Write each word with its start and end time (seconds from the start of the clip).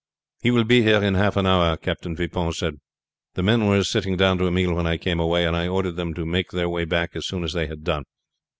"He 0.41 0.49
will 0.49 0.63
be 0.63 0.81
here 0.81 1.03
in 1.03 1.13
half 1.13 1.37
an 1.37 1.45
hour," 1.45 1.77
Captain 1.77 2.15
Vipon 2.15 2.53
said. 2.53 2.79
"The 3.35 3.43
men 3.43 3.67
were 3.67 3.83
sitting 3.83 4.17
down 4.17 4.39
to 4.39 4.47
a 4.47 4.51
meal 4.51 4.73
when 4.73 4.87
I 4.87 4.97
came 4.97 5.19
away, 5.19 5.45
and 5.45 5.55
I 5.55 5.67
ordered 5.67 5.95
them 5.95 6.15
to 6.15 6.25
make 6.25 6.49
their 6.49 6.69
way 6.69 6.85
back 6.85 7.15
as 7.15 7.27
soon 7.27 7.43
as 7.43 7.53
they 7.53 7.67
had 7.67 7.83
done. 7.83 8.05